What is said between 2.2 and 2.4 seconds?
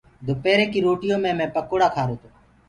تو۔